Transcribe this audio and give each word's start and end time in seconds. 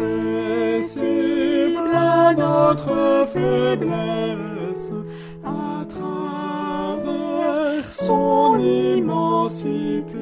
accessible 0.00 1.90
à 1.94 2.32
notre 2.34 3.26
faiblesse, 3.32 4.92
à 5.44 5.84
travers 5.84 7.84
son 7.92 8.58
immensité. 8.58 10.16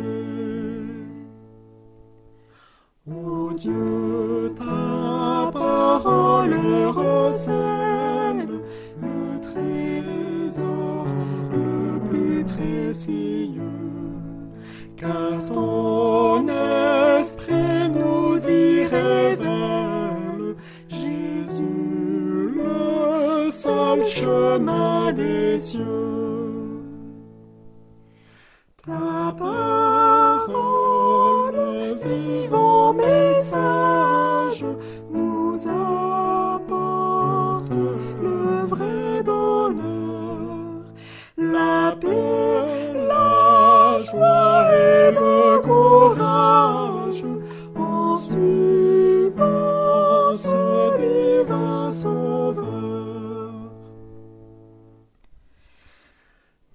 Ô 3.08 3.53
Dieu, 3.57 4.53
ta 4.58 5.50
parole 5.53 6.55
recèle 6.89 8.49
le 9.00 9.41
trésor 9.41 11.07
le 11.52 12.00
plus 12.08 12.44
précieux, 12.44 13.61
car 14.96 15.44
ton 15.52 16.19
le 23.96 24.04
chemin 24.04 25.12
des 25.12 25.58
cieux. 25.58 25.82
Ta 28.85 29.35
parole, 29.39 29.54
vivant 32.05 32.92
message, 32.94 34.64
nous 35.12 35.56
apporte 35.68 37.74
le 38.22 38.66
vrai 38.66 39.22
bonheur, 39.22 40.80
la 41.36 41.94
paix, 42.00 42.30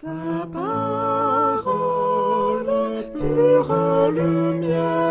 Ta 0.02 0.46
parole, 0.52 1.72
pure 3.14 4.12
lumière, 4.12 5.05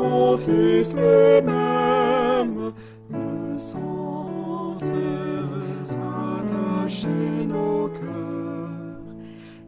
à 0.00 0.08
ton 0.08 0.38
Fils 0.38 0.94
le 0.94 1.40
même, 1.42 2.72
veut 3.10 3.58
sans 3.58 4.76
cesse 4.78 5.92
attacher 5.92 7.46
nos 7.46 7.88
cœurs, 7.88 9.14